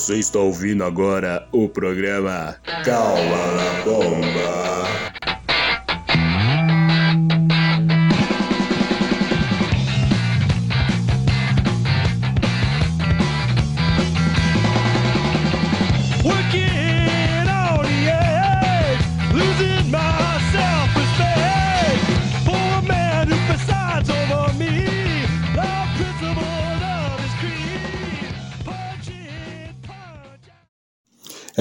Você 0.00 0.16
está 0.16 0.38
ouvindo 0.38 0.82
agora 0.82 1.46
o 1.52 1.68
programa 1.68 2.56
Calma 2.82 3.52
na 3.52 3.84
Bomba. 3.84 4.99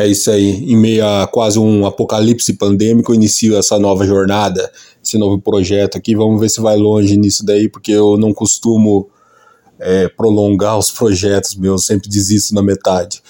Isso 0.10 0.32
aí. 0.32 0.72
Em 0.72 0.78
meio 0.78 1.06
a 1.06 1.28
quase 1.28 1.60
um 1.60 1.86
apocalipse 1.86 2.54
pandêmico, 2.54 3.14
inicio 3.14 3.58
essa 3.58 3.80
nova 3.80 4.06
jornada, 4.06 4.72
esse 5.04 5.18
novo 5.18 5.40
projeto 5.40 5.98
aqui. 5.98 6.16
Vamos 6.16 6.40
ver 6.40 6.50
se 6.50 6.62
vai 6.62 6.78
longe 6.78 7.18
nisso 7.18 7.46
daí, 7.46 7.70
porque 7.70 7.92
eu 7.92 8.18
não 8.18 8.34
costumo 8.34 9.10
é, 9.80 10.08
prolongar 10.10 10.78
os 10.78 10.92
projetos 10.92 11.56
meus, 11.56 11.86
sempre 11.86 12.10
desisto 12.10 12.54
na 12.54 12.62
metade. 12.62 13.22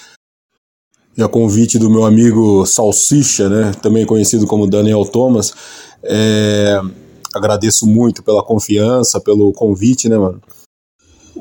E 1.16 1.22
a 1.22 1.28
convite 1.28 1.78
do 1.78 1.90
meu 1.90 2.04
amigo 2.04 2.64
Salsicha, 2.66 3.48
né, 3.48 3.72
também 3.82 4.06
conhecido 4.06 4.46
como 4.46 4.66
Daniel 4.66 5.04
Thomas, 5.04 5.52
é, 6.02 6.80
agradeço 7.34 7.86
muito 7.86 8.22
pela 8.22 8.42
confiança, 8.42 9.20
pelo 9.20 9.52
convite, 9.52 10.08
né, 10.08 10.16
mano? 10.16 10.40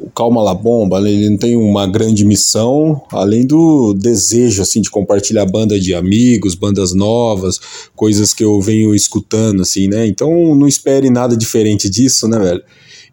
O 0.01 0.09
Calma 0.09 0.41
La 0.41 0.53
Bomba, 0.53 0.99
ele 0.99 1.29
não 1.29 1.37
tem 1.37 1.55
uma 1.55 1.85
grande 1.85 2.25
missão, 2.25 3.01
além 3.11 3.45
do 3.45 3.93
desejo, 3.93 4.61
assim, 4.61 4.81
de 4.81 4.89
compartilhar 4.89 5.45
banda 5.45 5.79
de 5.79 5.93
amigos, 5.93 6.55
bandas 6.55 6.93
novas, 6.93 7.59
coisas 7.95 8.33
que 8.33 8.43
eu 8.43 8.59
venho 8.61 8.95
escutando, 8.95 9.61
assim, 9.61 9.87
né, 9.87 10.07
então 10.07 10.55
não 10.55 10.67
espere 10.67 11.09
nada 11.09 11.35
diferente 11.35 11.89
disso, 11.89 12.27
né, 12.27 12.39
velho, 12.39 12.63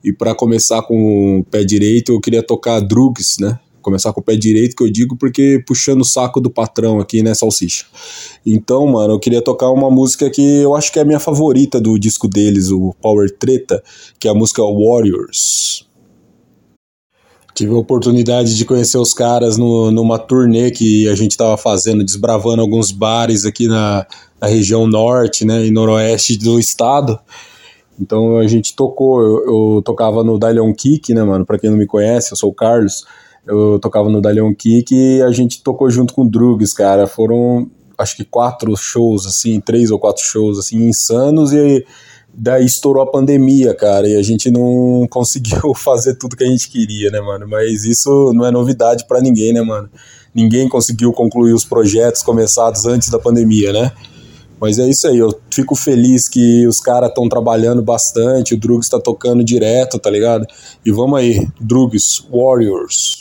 e 0.05 0.13
para 0.13 0.35
começar 0.35 0.83
com 0.83 1.41
o 1.41 1.45
pé 1.45 1.65
direito, 1.65 2.13
eu 2.13 2.21
queria 2.21 2.43
tocar 2.43 2.81
Drugs, 2.81 3.37
né, 3.41 3.59
começar 3.83 4.13
com 4.13 4.21
o 4.21 4.25
pé 4.25 4.35
direito, 4.35 4.75
que 4.75 4.83
eu 4.83 4.91
digo 4.91 5.17
porque 5.17 5.63
puxando 5.65 6.01
o 6.01 6.05
saco 6.05 6.41
do 6.41 6.51
patrão 6.51 6.99
aqui, 6.99 7.23
né, 7.23 7.35
Salsicha. 7.35 7.85
Então, 8.45 8.85
mano, 8.89 9.15
eu 9.15 9.21
queria 9.21 9.41
tocar 9.41 9.71
uma 9.71 9.89
música 9.89 10.29
que 10.29 10.43
eu 10.43 10.75
acho 10.75 10.93
que 10.93 10.99
é 10.99 11.03
a 11.03 11.05
minha 11.05 11.21
favorita 11.21 11.81
do 11.81 11.97
disco 11.97 12.27
deles, 12.27 12.73
o 12.73 12.93
Power 13.01 13.31
Treta, 13.31 13.81
que 14.19 14.27
é 14.27 14.31
a 14.33 14.35
música 14.35 14.61
Warriors. 14.61 15.86
Tive 17.57 17.73
a 17.73 17.79
oportunidade 17.79 18.55
de 18.55 18.67
conhecer 18.67 18.99
os 18.99 19.15
caras 19.15 19.57
no, 19.57 19.91
numa 19.91 20.19
turnê 20.19 20.71
que 20.71 21.09
a 21.09 21.15
gente 21.15 21.31
estava 21.31 21.57
fazendo, 21.57 22.05
desbravando 22.05 22.61
alguns 22.61 22.93
bares 22.93 23.47
aqui 23.47 23.67
na, 23.67 24.07
na 24.39 24.47
região 24.47 24.87
norte 24.87 25.43
né, 25.43 25.65
e 25.65 25.71
noroeste 25.71 26.37
do 26.37 26.61
estado. 26.61 27.19
Então 27.99 28.37
a 28.37 28.47
gente 28.47 28.77
tocou, 28.77 29.23
eu, 29.23 29.77
eu 29.77 29.83
tocava 29.83 30.23
no 30.23 30.39
Dalion 30.39 30.71
Kick, 30.75 31.15
né, 31.15 31.23
mano? 31.23 31.47
Pra 31.47 31.59
quem 31.59 31.71
não 31.71 31.79
me 31.79 31.87
conhece, 31.87 32.31
eu 32.31 32.37
sou 32.37 32.51
o 32.51 32.55
Carlos. 32.55 33.07
Eu 33.47 33.79
tocava 33.79 34.11
no 34.11 34.21
Dalion 34.21 34.53
Kick 34.55 34.95
e 34.95 35.23
a 35.23 35.31
gente 35.31 35.63
tocou 35.63 35.89
junto 35.89 36.13
com 36.13 36.25
o 36.25 36.29
Drugs, 36.29 36.75
cara. 36.75 37.07
Foram, 37.07 37.71
acho 37.97 38.17
que 38.19 38.25
quatro 38.25 38.77
shows, 38.77 39.25
assim, 39.25 39.61
três 39.61 39.91
ou 39.91 39.99
quatro 39.99 40.23
shows, 40.23 40.59
assim, 40.59 40.77
insanos 40.87 41.55
e 41.55 41.87
daí 42.37 42.67
estourou 42.67 43.03
a 43.03 43.11
pandemia, 43.11 43.75
cara, 43.75 44.09
e 44.09 44.17
a 44.17 44.23
gente 44.23 44.51
não 44.51 45.07
conseguiu 45.11 45.75
fazer 45.75 46.15
tudo 46.17 46.37
que 46.37 46.45
a 46.45 46.49
gente 46.49 46.69
queria, 46.69 47.11
né, 47.11 47.21
mano? 47.21 47.49
Mas 47.49 47.85
isso 47.85 48.33
não 48.35 48.45
é 48.45 48.51
novidade 48.51 49.07
para 49.07 49.21
ninguém, 49.21 49.53
né, 49.53 49.63
mano? 49.63 49.89
Ninguém 50.35 50.69
conseguiu 50.69 51.13
concluir 51.13 51.55
os 51.55 51.65
projetos 51.65 52.23
começados 52.23 52.85
antes 52.85 53.09
da 53.09 53.19
pandemia, 53.19 53.73
né? 53.73 53.93
Mas 54.61 54.79
é 54.79 54.89
isso 54.89 55.07
aí, 55.07 55.19
eu 55.19 55.39
fico 55.51 55.75
feliz 55.75 56.29
que 56.29 56.67
os 56.67 56.81
caras 56.81 57.11
estão 57.11 57.29
trabalhando 57.29 57.83
bastante, 57.83 58.55
o 58.55 58.59
Drugs 58.59 58.89
tá 58.89 58.99
tocando 58.99 59.45
direto, 59.45 59.99
tá 59.99 60.11
ligado? 60.11 60.47
E 60.85 60.91
vamos 60.91 61.19
aí, 61.19 61.47
Drugs, 61.61 62.25
Warriors. 62.31 63.19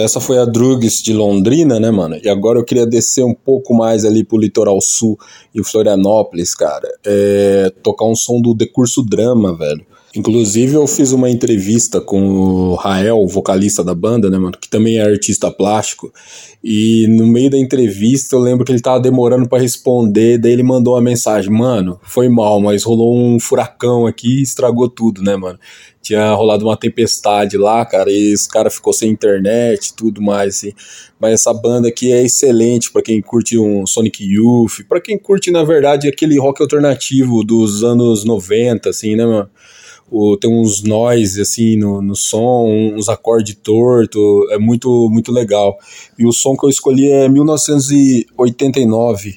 Essa 0.00 0.20
foi 0.20 0.38
a 0.38 0.44
Drugs 0.44 1.02
de 1.02 1.12
Londrina, 1.12 1.80
né, 1.80 1.90
mano? 1.90 2.18
E 2.22 2.28
agora 2.28 2.58
eu 2.58 2.64
queria 2.64 2.86
descer 2.86 3.24
um 3.24 3.34
pouco 3.34 3.74
mais 3.74 4.04
ali 4.04 4.24
pro 4.24 4.38
litoral 4.38 4.80
sul 4.80 5.18
em 5.54 5.62
Florianópolis, 5.62 6.54
cara. 6.54 6.88
É, 7.04 7.72
tocar 7.82 8.04
um 8.04 8.14
som 8.14 8.40
do 8.40 8.54
Decurso 8.54 9.02
Drama, 9.02 9.56
velho. 9.56 9.84
Inclusive, 10.16 10.74
eu 10.74 10.86
fiz 10.86 11.12
uma 11.12 11.28
entrevista 11.28 12.00
com 12.00 12.38
o 12.38 12.74
Rael, 12.74 13.26
vocalista 13.26 13.84
da 13.84 13.94
banda, 13.94 14.30
né, 14.30 14.38
mano? 14.38 14.56
Que 14.58 14.66
também 14.66 14.96
é 14.96 15.02
artista 15.02 15.50
plástico. 15.50 16.10
E 16.64 17.06
no 17.06 17.26
meio 17.26 17.50
da 17.50 17.58
entrevista, 17.58 18.34
eu 18.34 18.40
lembro 18.40 18.64
que 18.64 18.72
ele 18.72 18.80
tava 18.80 18.98
demorando 18.98 19.46
para 19.46 19.60
responder. 19.60 20.38
Daí 20.38 20.52
ele 20.52 20.62
mandou 20.62 20.94
uma 20.94 21.02
mensagem: 21.02 21.52
Mano, 21.52 22.00
foi 22.02 22.30
mal, 22.30 22.62
mas 22.62 22.82
rolou 22.82 23.14
um 23.14 23.38
furacão 23.38 24.06
aqui 24.06 24.38
e 24.38 24.42
estragou 24.42 24.88
tudo, 24.88 25.22
né, 25.22 25.36
mano? 25.36 25.58
Tinha 26.00 26.32
rolado 26.32 26.64
uma 26.64 26.78
tempestade 26.78 27.58
lá, 27.58 27.84
cara, 27.84 28.10
e 28.10 28.32
os 28.32 28.46
cara 28.46 28.70
ficou 28.70 28.94
sem 28.94 29.10
internet 29.10 29.92
tudo 29.94 30.22
mais, 30.22 30.56
assim. 30.56 30.72
Mas 31.20 31.34
essa 31.34 31.52
banda 31.52 31.88
aqui 31.88 32.10
é 32.10 32.24
excelente 32.24 32.90
para 32.90 33.02
quem 33.02 33.20
curte 33.20 33.58
um 33.58 33.84
Sonic 33.86 34.24
Youth, 34.24 34.86
para 34.88 35.00
quem 35.00 35.18
curte, 35.18 35.50
na 35.50 35.62
verdade, 35.62 36.08
aquele 36.08 36.38
rock 36.38 36.62
alternativo 36.62 37.44
dos 37.44 37.84
anos 37.84 38.24
90, 38.24 38.88
assim, 38.88 39.14
né, 39.14 39.26
mano? 39.26 39.50
O, 40.10 40.36
tem 40.36 40.50
uns 40.50 40.82
nós 40.82 41.38
assim 41.38 41.76
no, 41.76 42.00
no 42.00 42.14
som, 42.14 42.68
uns 42.94 43.08
acordes 43.08 43.56
torto, 43.62 44.46
é 44.50 44.58
muito 44.58 45.08
muito 45.10 45.32
legal. 45.32 45.76
E 46.18 46.26
o 46.26 46.32
som 46.32 46.56
que 46.56 46.66
eu 46.66 46.70
escolhi 46.70 47.10
é 47.10 47.28
1989, 47.28 49.34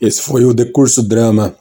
Esse 0.00 0.22
foi 0.22 0.44
o 0.44 0.54
Decurso 0.54 1.02
Drama. 1.02 1.54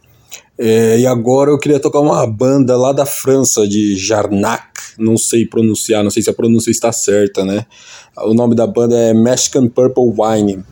É, 0.58 1.00
e 1.00 1.08
agora 1.08 1.50
eu 1.50 1.58
queria 1.58 1.80
tocar 1.80 2.00
uma 2.00 2.26
banda 2.28 2.78
lá 2.78 2.92
da 2.92 3.06
França, 3.06 3.68
de 3.68 3.96
Jarnac, 3.96 4.64
não 4.98 5.18
sei 5.18 5.46
pronunciar, 5.46 6.04
não 6.04 6.12
sei 6.12 6.22
se 6.22 6.30
a 6.30 6.34
pronúncia 6.34 6.70
está 6.70 6.92
certa, 6.92 7.44
né? 7.44 7.66
O 8.18 8.34
nome 8.34 8.54
da 8.54 8.68
banda 8.68 8.96
é 8.96 9.14
Mexican 9.14 9.68
Purple 9.68 10.14
Wine. 10.16 10.64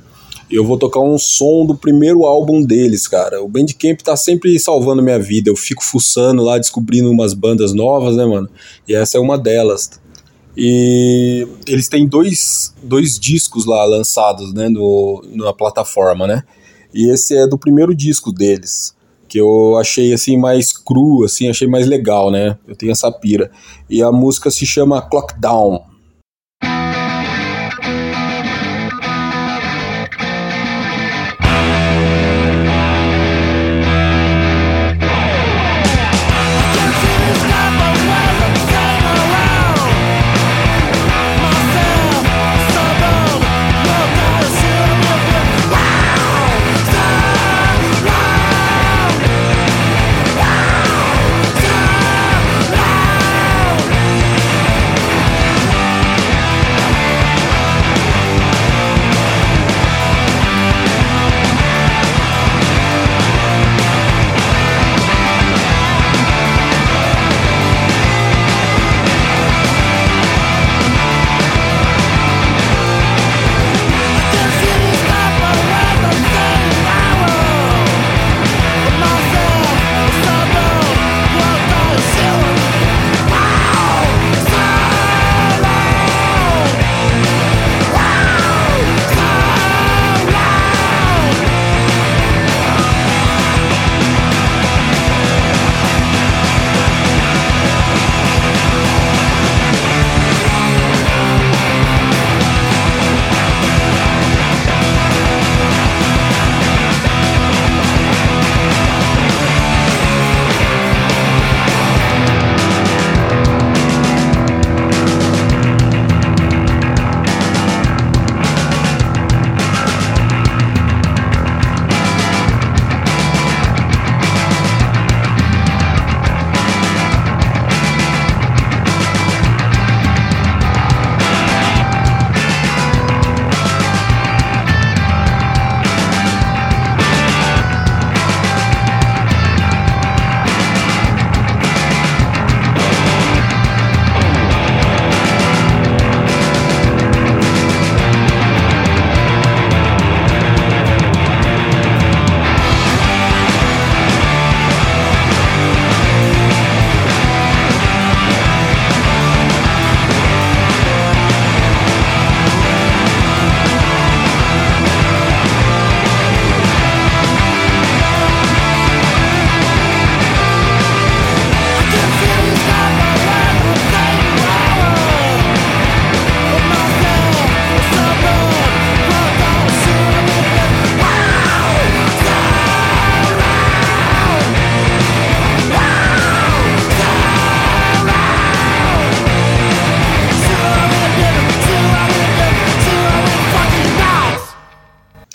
Eu 0.51 0.65
vou 0.65 0.77
tocar 0.77 0.99
um 0.99 1.17
som 1.17 1.65
do 1.65 1.75
primeiro 1.75 2.25
álbum 2.25 2.61
deles, 2.61 3.07
cara. 3.07 3.41
O 3.41 3.47
Bandcamp 3.47 4.01
tá 4.01 4.17
sempre 4.17 4.57
salvando 4.59 5.01
minha 5.01 5.19
vida. 5.19 5.49
Eu 5.49 5.55
fico 5.55 5.83
fuçando 5.83 6.43
lá, 6.43 6.57
descobrindo 6.57 7.09
umas 7.09 7.35
bandas 7.35 7.71
novas, 7.71 8.15
né, 8.15 8.25
mano? 8.25 8.49
E 8.87 8.95
essa 8.95 9.17
é 9.17 9.19
uma 9.19 9.37
delas. 9.37 9.99
E 10.57 11.47
eles 11.67 11.87
têm 11.87 12.07
dois, 12.07 12.73
dois 12.81 13.19
discos 13.19 13.65
lá 13.65 13.85
lançados, 13.85 14.53
né, 14.53 14.67
no, 14.67 15.23
na 15.35 15.53
plataforma, 15.53 16.25
né? 16.25 16.43
E 16.93 17.09
esse 17.09 17.37
é 17.37 17.47
do 17.47 17.57
primeiro 17.57 17.95
disco 17.95 18.31
deles, 18.31 18.95
que 19.27 19.39
eu 19.39 19.77
achei 19.77 20.13
assim 20.13 20.37
mais 20.37 20.73
cru, 20.73 21.23
assim, 21.23 21.49
achei 21.49 21.67
mais 21.67 21.87
legal, 21.87 22.31
né? 22.31 22.57
Eu 22.67 22.75
tenho 22.75 22.91
essa 22.91 23.11
pira. 23.11 23.51
E 23.89 24.01
a 24.01 24.11
música 24.11 24.49
se 24.49 24.65
chama 24.65 25.01
Clock 25.01 25.39
Down. 25.39 25.81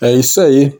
É 0.04 0.12
isso 0.12 0.38
aí. 0.38 0.70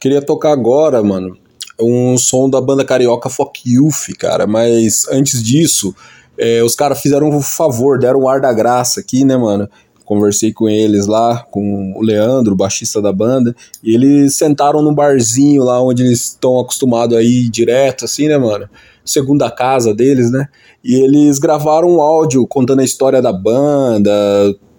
Queria 0.00 0.20
tocar 0.20 0.50
agora, 0.50 1.00
mano, 1.00 1.36
um 1.80 2.18
som 2.18 2.50
da 2.50 2.60
banda 2.60 2.84
carioca 2.84 3.30
Fuck 3.30 3.62
Youth, 3.64 4.16
cara, 4.18 4.48
mas 4.48 5.06
antes 5.12 5.40
disso, 5.40 5.94
é, 6.36 6.60
os 6.60 6.74
caras 6.74 7.00
fizeram 7.00 7.28
um 7.28 7.40
favor, 7.40 8.00
deram 8.00 8.22
um 8.22 8.28
ar 8.28 8.40
da 8.40 8.52
graça 8.52 8.98
aqui, 8.98 9.24
né, 9.24 9.36
mano? 9.36 9.68
Conversei 10.04 10.52
com 10.52 10.68
eles 10.68 11.06
lá, 11.06 11.46
com 11.52 11.92
o 11.96 12.02
Leandro, 12.02 12.54
o 12.54 12.56
baixista 12.56 13.00
da 13.00 13.12
banda, 13.12 13.54
e 13.80 13.94
eles 13.94 14.34
sentaram 14.34 14.82
num 14.82 14.92
barzinho 14.92 15.62
lá 15.62 15.80
onde 15.80 16.02
eles 16.02 16.30
estão 16.30 16.58
acostumados 16.58 17.16
a 17.16 17.22
ir 17.22 17.48
direto, 17.50 18.06
assim, 18.06 18.26
né, 18.26 18.36
mano? 18.36 18.68
Segunda 19.04 19.52
casa 19.52 19.94
deles, 19.94 20.32
né? 20.32 20.48
E 20.82 20.96
eles 20.96 21.38
gravaram 21.38 21.88
um 21.88 22.02
áudio 22.02 22.44
contando 22.44 22.80
a 22.80 22.84
história 22.84 23.22
da 23.22 23.32
banda, 23.32 24.10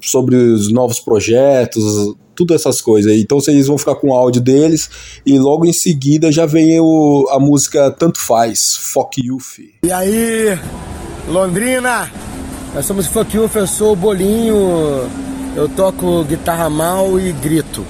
sobre 0.10 0.36
os 0.36 0.72
novos 0.72 1.00
projetos, 1.00 2.16
tudo 2.36 2.54
essas 2.54 2.82
coisas. 2.82 3.14
Então 3.14 3.40
vocês 3.40 3.68
vão 3.68 3.78
ficar 3.78 3.96
com 3.96 4.10
o 4.10 4.14
áudio 4.14 4.42
deles 4.42 4.90
e 5.26 5.40
logo 5.40 5.66
em 5.66 5.74
seguida 5.74 6.32
já 6.32 6.46
vem 6.46 6.80
o, 6.80 7.28
a 7.32 7.40
música 7.40 7.90
Tanto 7.92 8.20
Faz, 8.20 8.76
Fuck 8.76 9.26
Youth. 9.26 9.60
E 9.84 9.92
aí, 9.92 10.58
Londrina? 11.28 12.12
Nós 12.74 12.86
somos 12.86 13.08
Fuck 13.08 13.36
Youth, 13.36 13.56
eu 13.56 13.68
sou 13.68 13.94
o 13.94 13.96
Bolinho, 13.96 15.10
eu 15.56 15.70
toco 15.70 16.24
guitarra 16.26 16.70
mal 16.70 17.18
e 17.20 17.32
grito. 17.32 17.86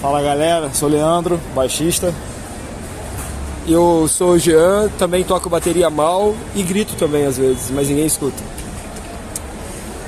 Fala 0.00 0.20
galera, 0.20 0.70
sou 0.74 0.88
Leandro, 0.88 1.40
baixista. 1.54 2.12
Eu 3.68 4.06
sou 4.06 4.32
o 4.32 4.38
Jean, 4.38 4.88
também 4.96 5.24
toco 5.24 5.50
bateria 5.50 5.90
mal 5.90 6.36
e 6.54 6.62
grito 6.62 6.94
também 6.94 7.26
às 7.26 7.36
vezes, 7.36 7.70
mas 7.72 7.88
ninguém 7.88 8.06
escuta. 8.06 8.40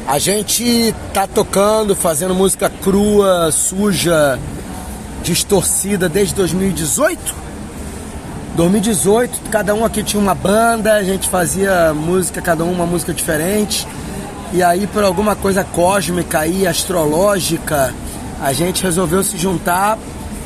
A 0.08 0.18
gente 0.18 0.94
tá 1.12 1.26
tocando, 1.26 1.94
fazendo 1.94 2.34
música 2.34 2.72
crua, 2.82 3.52
suja, 3.52 4.38
distorcida 5.22 6.08
desde 6.08 6.34
2018. 6.34 7.34
2018, 8.56 9.50
cada 9.50 9.74
um 9.74 9.84
aqui 9.84 10.02
tinha 10.02 10.18
uma 10.18 10.34
banda, 10.34 10.94
a 10.94 11.02
gente 11.02 11.28
fazia 11.28 11.92
música, 11.92 12.40
cada 12.40 12.64
um 12.64 12.72
uma 12.72 12.86
música 12.86 13.12
diferente. 13.12 13.86
E 14.50 14.62
aí, 14.62 14.86
por 14.86 15.04
alguma 15.04 15.36
coisa 15.36 15.62
cósmica 15.62 16.46
e 16.46 16.66
astrológica, 16.66 17.92
a 18.40 18.50
gente 18.54 18.82
resolveu 18.82 19.22
se 19.22 19.36
juntar 19.36 19.98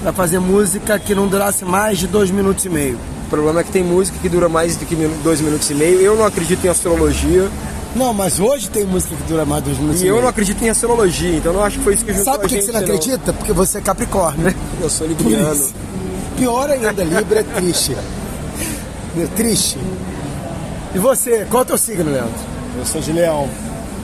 para 0.03 0.13
fazer 0.13 0.41
música 0.41 0.99
que 0.99 1.15
não 1.15 1.29
durasse 1.29 1.65
mais 1.65 2.01
de 2.01 2.09
dois 2.09 2.33
minutos 2.33 2.65
e 2.65 2.69
meio. 2.69 2.99
O 3.27 3.31
problema 3.31 3.61
é 3.61 3.63
que 3.63 3.71
tem 3.71 3.85
música 3.85 4.19
que 4.21 4.29
dura 4.29 4.49
mais 4.49 4.77
do 4.77 4.85
que 4.85 4.97
dois 5.23 5.41
minutos 5.41 5.71
e 5.71 5.75
meio. 5.75 6.01
Eu 6.01 6.17
não 6.17 6.27
acredito 6.27 6.67
em 6.67 6.69
astrologia 6.69 7.49
Não, 7.95 8.13
mas 8.15 8.41
hoje 8.41 8.71
tem 8.71 8.85
música 8.85 9.15
que 9.15 9.23
dura 9.25 9.45
mais 9.45 9.63
de 9.63 9.69
dois 9.71 9.79
minutos 9.81 10.01
e 10.03 10.07
e 10.07 10.09
eu 10.09 10.21
não 10.23 10.29
acredito 10.29 10.63
em 10.65 10.71
astrologia, 10.71 11.37
então 11.37 11.53
eu 11.53 11.59
não 11.59 11.65
acho 11.65 11.79
que 11.79 11.85
foi 11.85 11.95
isso 11.95 12.05
que 12.05 12.13
juntou 12.13 12.33
Sabe 12.33 12.39
por 12.45 12.49
que 12.49 12.63
você 12.63 12.73
não 12.73 12.81
não. 12.81 12.87
acredita? 12.87 13.33
Porque 13.35 13.53
você 13.53 13.79
é 13.79 13.81
Capricórnio. 13.83 14.55
Eu 14.81 14.89
sou 14.91 15.07
libriano. 15.07 15.69
Pior 16.39 16.71
ainda, 16.71 17.05
Libra 17.05 17.41
é 17.41 17.43
triste. 17.43 17.95
É 17.95 19.27
Triste. 19.37 19.79
E 20.95 20.99
você, 20.99 21.47
qual 21.51 21.63
é 21.63 21.65
o 21.65 21.67
teu 21.67 21.79
signo, 21.79 22.11
Leandro? 22.11 22.33
Eu 22.79 22.87
sou 22.87 23.01
de 23.01 23.13
leão. 23.13 23.49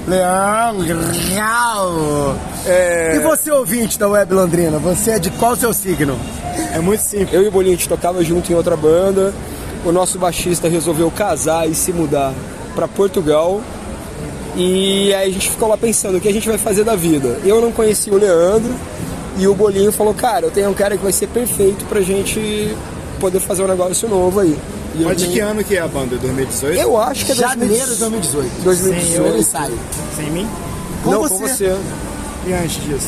Leão, 0.07 0.79
leão. 0.79 2.39
É, 2.67 3.17
E 3.17 3.19
você, 3.21 3.51
ouvinte 3.51 3.99
da 3.99 4.09
Web 4.09 4.33
Londrina, 4.35 4.79
você 4.79 5.13
é 5.13 5.19
de 5.19 5.31
qual 5.31 5.57
seu 5.57 5.73
signo? 5.73 6.19
é 6.75 6.79
muito 6.81 7.01
simples. 7.03 7.33
Eu 7.33 7.43
e 7.43 7.49
o 7.49 7.51
Bolinho, 7.51 7.75
a 7.75 7.77
gente 7.77 7.89
tocava 7.89 8.23
junto 8.25 8.51
em 8.53 8.55
outra 8.55 8.77
banda. 8.77 9.33
O 9.85 9.93
nosso 9.93 10.19
baixista 10.19 10.69
resolveu 10.69 11.11
casar 11.11 11.69
e 11.69 11.75
se 11.75 11.93
mudar 11.93 12.33
para 12.75 12.87
Portugal. 12.89 13.61
E 14.61 15.15
aí 15.15 15.31
a 15.31 15.33
gente 15.33 15.51
ficou 15.51 15.69
lá 15.69 15.77
pensando 15.77 16.19
o 16.19 16.21
que 16.21 16.29
a 16.29 16.33
gente 16.33 16.49
vai 16.49 16.59
fazer 16.59 16.83
da 16.83 16.97
vida. 16.97 17.39
Eu 17.45 17.61
não 17.61 17.71
conhecia 17.71 18.13
o 18.13 18.17
Leandro 18.19 18.75
e 19.39 19.47
o 19.47 19.55
Bolinho 19.55 19.93
falou, 19.93 20.13
cara, 20.13 20.47
eu 20.47 20.51
tenho 20.51 20.69
um 20.69 20.75
cara 20.75 20.97
que 20.97 21.03
vai 21.03 21.13
ser 21.13 21.29
perfeito 21.29 21.85
pra 21.85 22.01
gente 22.01 22.77
poder 23.21 23.39
fazer 23.39 23.63
um 23.63 23.69
negócio 23.69 24.09
novo 24.09 24.41
aí. 24.41 24.59
E 24.97 25.03
eu 25.03 25.09
Mas 25.09 25.17
de 25.19 25.25
tenho- 25.25 25.35
que 25.35 25.41
ano 25.41 25.63
que 25.63 25.77
é 25.77 25.81
a 25.81 25.87
banda? 25.87 26.17
2018? 26.17 26.77
Eu 26.77 27.01
acho 27.01 27.25
que 27.25 27.33
é 27.33 27.35
Janeiro 27.37 27.73
de 27.87 27.95
2018. 28.01 28.51
2018. 28.65 29.13
Primeiro 29.13 29.39
ensaio. 29.39 29.79
Sem 30.17 30.31
mim? 30.31 30.49
Com 31.05 31.11
não, 31.13 31.23
você. 31.23 31.35
com 31.35 31.39
você. 31.49 31.77
E 32.47 32.53
antes 32.53 32.83
disso? 32.83 33.07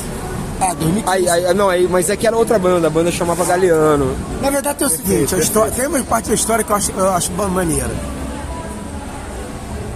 Ah, 0.61 0.75
2015. 0.75 1.05
Aí, 1.09 1.29
aí, 1.47 1.55
não, 1.55 1.69
aí, 1.69 1.89
mas 1.91 2.11
é 2.11 2.17
que 2.17 2.27
era 2.27 2.37
outra 2.37 2.59
banda, 2.61 2.87
a 2.87 2.91
banda 2.91 3.11
chamava 3.11 3.45
Galeano. 3.45 4.15
Na 4.41 4.51
verdade 4.51 4.79
tem 4.79 4.87
o 4.87 4.91
seguinte, 4.91 5.35
a 5.35 5.39
história, 5.39 5.73
tem 5.73 5.87
uma 5.87 5.99
parte 6.05 6.29
da 6.29 6.35
história 6.35 6.63
que 6.63 6.71
eu 6.71 6.77
acho, 6.77 6.93
eu 6.93 7.09
acho 7.11 7.33
maneira. 7.33 7.91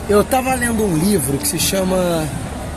Eu 0.06 0.22
tava 0.22 0.54
lendo 0.54 0.84
um 0.84 0.98
livro 0.98 1.38
que 1.38 1.48
se 1.48 1.58
chama 1.58 2.28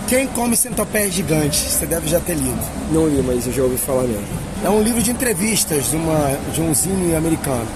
Quem 0.07 0.27
Come 0.27 0.55
Centopéia 0.55 1.11
Gigante. 1.11 1.57
Você 1.57 1.85
deve 1.85 2.07
já 2.07 2.21
ter 2.21 2.35
lido. 2.35 2.57
Não 2.89 3.05
li, 3.05 3.21
mas 3.21 3.45
eu 3.45 3.51
já 3.51 3.63
ouvi 3.63 3.75
falar 3.75 4.03
nele. 4.03 4.25
É 4.63 4.69
um 4.69 4.81
livro 4.81 5.03
de 5.03 5.11
entrevistas 5.11 5.89
de, 5.89 5.97
uma, 5.97 6.39
de 6.53 6.61
um 6.61 6.73
zine 6.73 7.13
americano. 7.15 7.67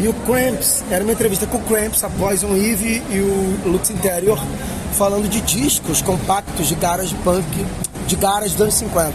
E 0.00 0.08
o 0.08 0.14
Cramps, 0.14 0.82
era 0.90 1.04
uma 1.04 1.12
entrevista 1.12 1.46
com 1.46 1.58
o 1.58 1.60
Cramps, 1.60 2.02
a 2.04 2.08
Poison 2.08 2.56
Eve 2.56 3.02
e 3.10 3.20
o 3.20 3.70
Lux 3.70 3.90
Interior, 3.90 4.42
falando 4.94 5.28
de 5.28 5.42
discos 5.42 6.00
compactos 6.00 6.66
de 6.66 6.74
garage 6.74 7.14
punk, 7.16 7.66
de 8.06 8.16
garage 8.16 8.52
dos 8.52 8.62
anos 8.62 8.74
50. 8.76 9.12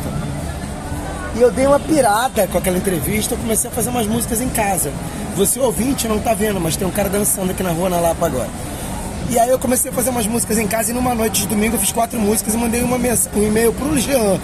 E 1.37 1.41
eu 1.41 1.49
dei 1.49 1.65
uma 1.65 1.79
pirada 1.79 2.45
com 2.45 2.57
aquela 2.59 2.77
entrevista, 2.77 3.33
eu 3.33 3.37
comecei 3.39 3.67
a 3.67 3.73
fazer 3.73 3.89
umas 3.89 4.05
músicas 4.05 4.41
em 4.41 4.49
casa. 4.49 4.91
Você 5.35 5.59
ouvinte 5.59 6.07
não 6.07 6.19
tá 6.19 6.35
vendo, 6.35 6.59
mas 6.59 6.75
tem 6.75 6.87
um 6.87 6.91
cara 6.91 7.09
dançando 7.09 7.49
aqui 7.49 7.63
na 7.63 7.71
rua 7.71 7.89
na 7.89 7.99
Lapa 7.99 8.27
agora. 8.27 8.49
E 9.31 9.39
aí 9.39 9.49
eu 9.49 9.57
comecei 9.57 9.89
a 9.89 9.93
fazer 9.93 10.09
umas 10.09 10.27
músicas 10.27 10.57
em 10.57 10.67
casa 10.67 10.91
e 10.91 10.93
numa 10.93 11.15
noite 11.15 11.41
de 11.43 11.47
domingo 11.47 11.75
eu 11.75 11.79
fiz 11.79 11.91
quatro 11.91 12.19
músicas 12.19 12.53
e 12.53 12.57
mandei 12.57 12.81
uma 12.83 12.97
um 12.97 13.43
e-mail 13.43 13.71
pro 13.71 13.97
Jean. 13.97 14.37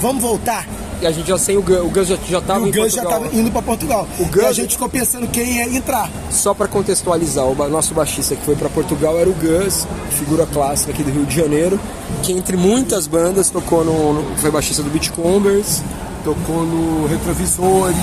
Vamos 0.00 0.22
voltar? 0.22 0.66
E 1.00 1.06
a 1.06 1.10
gente 1.10 1.28
já 1.28 1.38
sem 1.38 1.56
o 1.56 1.62
Gus, 1.62 1.78
o 1.80 1.88
Gus 1.88 2.08
já, 2.08 2.16
já 2.28 2.40
tava 2.40 2.60
o 2.66 2.72
Gus 2.72 2.92
já 2.92 3.02
Portugal. 3.02 3.12
estava 3.24 3.36
indo 3.36 3.50
para 3.50 3.62
Portugal. 3.62 4.06
O 4.18 4.24
Gus- 4.26 4.42
E 4.42 4.46
a 4.46 4.52
gente 4.52 4.72
ficou 4.72 4.88
pensando 4.88 5.26
quem 5.28 5.56
ia 5.56 5.68
entrar. 5.76 6.10
Só 6.30 6.52
pra 6.52 6.68
contextualizar, 6.68 7.44
o 7.46 7.54
nosso 7.68 7.94
baixista 7.94 8.36
que 8.36 8.44
foi 8.44 8.54
pra 8.54 8.68
Portugal 8.68 9.18
era 9.18 9.30
o 9.30 9.32
Gus, 9.32 9.86
figura 10.18 10.44
clássica 10.46 10.92
aqui 10.92 11.02
do 11.02 11.10
Rio 11.10 11.24
de 11.24 11.34
Janeiro, 11.36 11.80
que 12.22 12.32
entre 12.32 12.56
muitas 12.56 13.06
bandas 13.06 13.48
tocou 13.48 13.82
no, 13.84 14.12
no- 14.14 14.36
foi 14.36 14.50
baixista 14.50 14.82
do 14.82 14.90
Beachcombers, 14.90 15.82
Tocou 16.24 16.64
no 16.64 17.06
Retrovisores. 17.06 17.96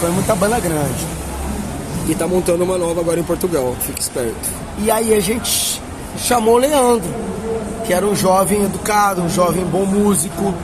Foi 0.00 0.10
muita 0.10 0.34
banda 0.34 0.58
grande. 0.58 1.14
e 2.08 2.14
tá 2.14 2.26
montando 2.26 2.64
uma 2.64 2.76
nova 2.76 3.00
agora 3.00 3.20
em 3.20 3.22
Portugal, 3.22 3.74
fique 3.80 4.00
esperto. 4.00 4.63
E 4.78 4.90
aí 4.90 5.14
a 5.14 5.20
gente 5.20 5.80
chamou 6.18 6.54
o 6.54 6.58
Leandro, 6.58 7.08
que 7.86 7.92
era 7.92 8.04
um 8.06 8.14
jovem 8.14 8.64
educado, 8.64 9.22
um 9.22 9.28
jovem 9.28 9.64
bom 9.64 9.84
músico, 9.86 10.54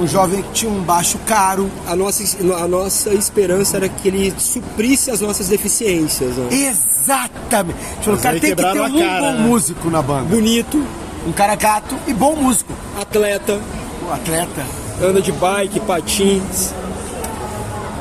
um 0.00 0.06
jovem 0.06 0.42
que 0.42 0.50
tinha 0.52 0.70
um 0.72 0.82
baixo 0.82 1.18
caro. 1.26 1.70
A 1.86 1.94
nossa, 1.94 2.22
a 2.62 2.66
nossa 2.68 3.10
esperança 3.14 3.76
era 3.76 3.88
que 3.88 4.08
ele 4.08 4.34
suprisse 4.38 5.10
as 5.10 5.20
nossas 5.20 5.48
deficiências. 5.48 6.36
né? 6.36 6.48
Exatamente. 6.50 7.78
Falou, 8.02 8.18
cara, 8.20 8.40
tem 8.40 8.50
que 8.50 8.56
ter 8.56 8.66
um 8.80 8.98
cara, 8.98 9.20
bom 9.20 9.32
né? 9.32 9.38
músico 9.46 9.90
na 9.90 10.02
banda. 10.02 10.24
Bonito, 10.24 10.84
Um 11.26 11.32
cara 11.32 11.54
gato 11.54 11.96
e 12.08 12.12
bom 12.12 12.34
músico. 12.34 12.72
atleta, 13.00 13.60
Um 14.08 14.12
atleta. 14.12 14.66
anda 15.00 15.20
de 15.22 15.30
bike, 15.32 15.78
patins. 15.80 16.72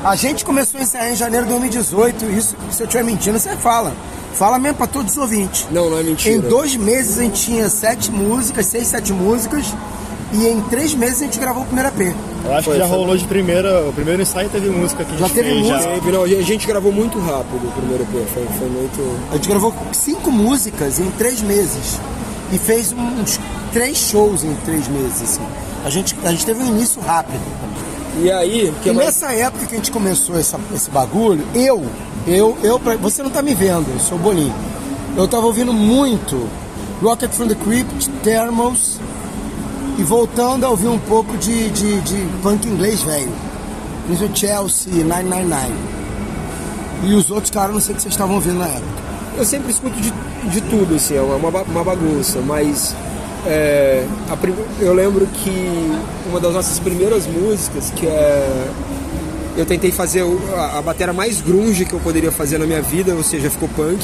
A 0.03 0.15
gente 0.15 0.43
começou 0.43 0.79
a 0.79 0.83
ensaiar 0.83 1.11
em 1.11 1.15
janeiro 1.15 1.45
de 1.45 1.51
2018. 1.51 2.25
Isso, 2.31 2.55
se 2.71 2.81
eu 2.81 2.85
estiver 2.87 3.03
mentindo, 3.03 3.37
você 3.37 3.55
fala. 3.57 3.93
Fala 4.33 4.57
mesmo 4.57 4.77
para 4.77 4.87
todos 4.87 5.11
os 5.13 5.17
ouvintes. 5.17 5.67
Não, 5.71 5.89
não 5.89 5.97
é 5.99 6.03
mentira. 6.03 6.35
Em 6.35 6.39
dois 6.39 6.75
meses 6.75 7.19
a 7.19 7.21
gente 7.23 7.41
tinha 7.41 7.69
sete 7.69 8.11
músicas, 8.11 8.65
seis, 8.65 8.87
sete 8.87 9.13
músicas. 9.13 9.65
E 10.33 10.47
em 10.47 10.61
três 10.61 10.93
meses 10.93 11.21
a 11.21 11.25
gente 11.25 11.37
gravou 11.39 11.63
o 11.63 11.65
primeiro 11.65 11.89
EP. 11.89 12.15
Eu 12.45 12.53
acho 12.53 12.63
Foi, 12.63 12.73
que 12.75 12.79
já 12.79 12.87
foi. 12.87 12.97
rolou 12.97 13.17
de 13.17 13.25
primeira. 13.25 13.87
O 13.87 13.91
primeiro 13.93 14.21
ensaio 14.21 14.49
teve 14.49 14.69
música 14.69 15.03
que 15.03 15.13
a 15.13 15.17
Já 15.17 15.25
gente 15.27 15.35
teve 15.35 15.49
fez. 15.49 15.59
música? 15.61 15.81
Já. 16.05 16.11
Não, 16.11 16.23
a 16.23 16.27
gente 16.41 16.65
gravou 16.67 16.91
muito 16.91 17.19
rápido 17.19 17.67
o 17.67 17.71
primeiro 17.73 18.03
EP, 18.03 18.27
foi, 18.33 18.45
foi 18.57 18.69
muito... 18.69 19.19
A 19.31 19.35
gente 19.35 19.49
gravou 19.49 19.73
cinco 19.91 20.31
músicas 20.31 20.99
em 20.99 21.11
três 21.11 21.41
meses. 21.41 21.99
E 22.53 22.57
fez 22.57 22.93
uns 22.93 23.39
três 23.73 23.97
shows 23.97 24.43
em 24.45 24.55
três 24.65 24.87
meses. 24.87 25.21
Assim. 25.21 25.41
A, 25.85 25.89
gente, 25.89 26.15
a 26.23 26.31
gente 26.31 26.45
teve 26.45 26.63
um 26.63 26.67
início 26.67 27.01
rápido. 27.01 27.39
E 28.23 28.31
aí, 28.31 28.73
que 28.81 28.89
E 28.89 28.93
mais- 28.93 29.07
nessa 29.07 29.33
época 29.33 29.65
que 29.65 29.73
a 29.73 29.77
gente 29.77 29.91
começou 29.91 30.37
essa- 30.37 30.59
esse 30.73 30.89
bagulho, 30.89 31.45
eu, 31.53 31.83
eu, 32.27 32.57
eu, 32.63 32.79
pra- 32.79 32.95
você 32.95 33.23
não 33.23 33.29
tá 33.29 33.41
me 33.41 33.53
vendo, 33.53 33.85
eu 33.93 33.99
sou 33.99 34.17
Boninho. 34.17 34.53
Eu 35.17 35.27
tava 35.27 35.45
ouvindo 35.45 35.73
muito 35.73 36.47
Rocket 37.01 37.31
from 37.31 37.47
the 37.47 37.55
Crypt, 37.55 38.09
Thermals, 38.23 38.99
e 39.97 40.03
voltando 40.03 40.65
a 40.65 40.69
ouvir 40.69 40.87
um 40.87 40.99
pouco 40.99 41.35
de, 41.37 41.69
de, 41.69 42.01
de 42.01 42.27
punk 42.41 42.67
inglês 42.67 43.01
velho. 43.01 43.31
Isso 44.09 44.29
Chelsea, 44.33 45.03
999. 45.03 45.71
E 47.03 47.13
os 47.13 47.31
outros 47.31 47.49
caras, 47.49 47.73
não 47.73 47.81
sei 47.81 47.93
o 47.93 47.95
que 47.95 48.01
vocês 48.03 48.13
estavam 48.13 48.35
ouvindo 48.35 48.59
na 48.59 48.67
época. 48.67 49.01
Eu 49.37 49.45
sempre 49.45 49.71
escuto 49.71 49.95
de, 49.99 50.11
de 50.49 50.61
tudo, 50.61 50.95
assim, 50.95 51.15
é 51.15 51.21
uma, 51.21 51.49
uma 51.49 51.83
bagunça, 51.83 52.39
mas 52.41 52.95
é, 53.45 54.05
a 54.29 54.37
eu 54.83 54.93
lembro 54.93 55.25
que 55.27 55.91
uma 56.29 56.39
das 56.39 56.53
nossas 56.53 56.79
primeiras 56.79 57.25
músicas, 57.27 57.89
que 57.95 58.05
é. 58.05 58.67
Eu 59.57 59.65
tentei 59.65 59.91
fazer 59.91 60.23
a, 60.55 60.79
a 60.79 60.81
bateria 60.81 61.13
mais 61.13 61.41
grunge 61.41 61.85
que 61.85 61.93
eu 61.93 61.99
poderia 61.99 62.31
fazer 62.31 62.57
na 62.57 62.65
minha 62.65 62.81
vida, 62.81 63.13
ou 63.13 63.23
seja, 63.23 63.49
ficou 63.49 63.67
punk, 63.69 63.99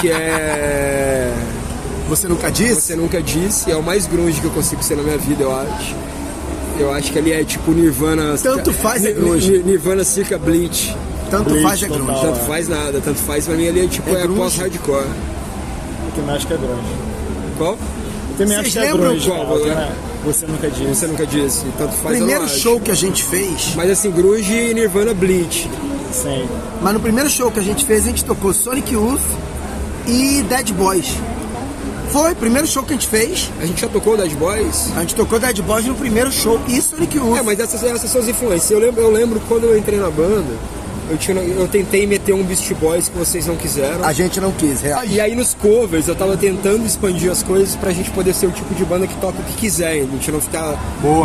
que 0.00 0.10
é. 0.10 1.32
Você 2.08 2.28
nunca 2.28 2.50
disse? 2.52 2.80
Você 2.82 2.94
Nunca 2.96 3.20
Disse, 3.20 3.68
é 3.70 3.74
o 3.76 3.82
mais 3.82 4.06
grunge 4.06 4.40
que 4.40 4.46
eu 4.46 4.50
consigo 4.52 4.80
ser 4.80 4.96
na 4.96 5.02
minha 5.02 5.18
vida, 5.18 5.42
eu 5.42 5.52
acho. 5.56 5.92
Eu 6.78 6.92
acho 6.92 7.10
que 7.10 7.18
ali 7.18 7.32
é 7.32 7.42
tipo 7.42 7.72
Nirvana. 7.72 8.36
Tanto 8.40 8.72
faz, 8.72 9.04
é 9.04 9.10
grunge. 9.12 9.50
Ni- 9.50 9.62
Nirvana 9.72 10.04
circa 10.04 10.38
Bleach. 10.38 10.96
Tanto 11.30 11.50
Bleach 11.50 11.64
faz 11.66 11.82
é 11.82 11.86
grunge. 11.88 12.06
total. 12.06 12.22
Tanto 12.22 12.38
faz 12.46 12.68
nada, 12.68 13.00
tanto 13.04 13.18
faz 13.18 13.46
pra 13.46 13.56
mim 13.56 13.66
ali 13.66 13.86
é 13.86 13.88
tipo 13.88 14.08
É 14.14 14.22
é, 14.22 14.28
pós-hardcore. 14.28 15.00
Eu 15.02 16.12
também 16.14 16.36
acho 16.36 16.46
que 16.46 16.52
é 16.52 16.56
grunge. 16.56 16.94
Qual? 17.58 17.72
Eu 17.72 17.78
também 18.38 18.46
Vocês 18.54 18.60
acho 18.60 18.70
que 18.72 18.78
é 18.78 18.82
lembram 18.82 19.08
grunge, 19.10 19.26
qual? 19.28 19.56
Eu 19.58 19.60
também- 19.66 19.88
Você 20.26 20.44
nunca 20.44 20.68
disse. 20.68 20.86
Você 20.88 21.06
nunca 21.06 21.26
disse, 21.26 21.64
tanto 21.78 21.94
faz 21.94 22.16
Primeiro 22.16 22.48
show 22.48 22.80
que 22.80 22.90
a 22.90 22.94
gente 22.94 23.22
fez, 23.22 23.74
Mas 23.76 23.90
assim, 23.90 24.10
grunge 24.10 24.52
e 24.52 24.74
Nirvana 24.74 25.14
Bleach. 25.14 25.70
Sim. 26.12 26.48
mas 26.80 26.94
no 26.94 27.00
primeiro 27.00 27.28
show 27.28 27.50
que 27.50 27.58
a 27.58 27.62
gente 27.62 27.84
fez, 27.84 28.04
a 28.04 28.08
gente 28.08 28.24
tocou 28.24 28.52
Sonic 28.52 28.92
Youth 28.92 29.20
e 30.06 30.42
Dead 30.42 30.72
Boys. 30.72 31.14
Foi 32.10 32.32
o 32.32 32.36
primeiro 32.36 32.66
show 32.66 32.82
que 32.82 32.92
a 32.92 32.96
gente 32.96 33.08
fez. 33.08 33.50
A 33.60 33.66
gente 33.66 33.80
já 33.80 33.88
tocou 33.88 34.16
Dead 34.16 34.32
Boys? 34.34 34.90
A 34.96 35.00
gente 35.00 35.14
tocou 35.14 35.38
Dead 35.38 35.60
Boys 35.60 35.84
no 35.84 35.94
primeiro 35.94 36.32
show 36.32 36.60
e 36.68 36.80
Sonic 36.80 37.16
Youth. 37.16 37.36
É, 37.36 37.42
mas 37.42 37.60
essas, 37.60 37.82
essas 37.84 38.10
são 38.10 38.20
as 38.20 38.28
influências. 38.28 38.70
Eu 38.70 38.78
lembro, 38.78 39.02
eu 39.02 39.10
lembro 39.10 39.40
quando 39.48 39.64
eu 39.64 39.76
entrei 39.78 39.98
na 39.98 40.10
banda, 40.10 40.56
eu, 41.10 41.16
tinha, 41.16 41.36
eu 41.36 41.68
tentei 41.68 42.06
meter 42.06 42.32
um 42.34 42.42
Beast 42.42 42.72
Boys 42.74 43.08
que 43.08 43.16
vocês 43.18 43.46
não 43.46 43.56
quiseram. 43.56 44.04
A 44.04 44.12
gente 44.12 44.40
não 44.40 44.50
quis, 44.52 44.80
real. 44.80 45.04
E 45.04 45.20
aí 45.20 45.34
nos 45.34 45.54
covers 45.54 46.08
eu 46.08 46.14
tava 46.14 46.36
tentando 46.36 46.84
expandir 46.86 47.30
as 47.30 47.42
coisas 47.42 47.74
pra 47.76 47.90
gente 47.92 48.10
poder 48.10 48.34
ser 48.34 48.46
o 48.46 48.50
tipo 48.50 48.74
de 48.74 48.84
banda 48.84 49.06
que 49.06 49.14
toca 49.16 49.38
o 49.40 49.44
que 49.44 49.54
quiser, 49.54 49.92
a 49.92 49.94
gente 49.94 50.30
não 50.32 50.40
ficar 50.40 50.76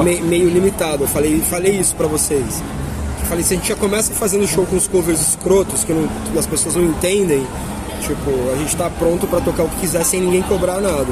me- 0.04 0.22
meio 0.22 0.50
limitado. 0.50 1.04
Eu 1.04 1.08
falei, 1.08 1.40
falei 1.50 1.74
isso 1.80 1.96
pra 1.96 2.08
vocês. 2.08 2.62
Eu 3.22 3.26
falei, 3.28 3.44
se 3.44 3.54
a 3.54 3.58
gente 3.58 3.70
já 3.70 3.76
começa 3.76 4.12
fazendo 4.14 4.48
show 4.48 4.66
com 4.66 4.76
os 4.76 4.88
covers 4.88 5.20
escrotos, 5.22 5.84
que, 5.84 5.94
não- 5.94 6.08
que 6.32 6.38
as 6.38 6.46
pessoas 6.46 6.76
não 6.76 6.84
entendem, 6.86 7.46
tipo, 8.02 8.30
a 8.54 8.58
gente 8.58 8.76
tá 8.76 8.90
pronto 8.90 9.26
pra 9.28 9.40
tocar 9.40 9.64
o 9.64 9.70
que 9.70 9.78
quiser 9.82 10.04
sem 10.04 10.20
ninguém 10.22 10.42
cobrar 10.44 10.80
nada. 10.82 11.08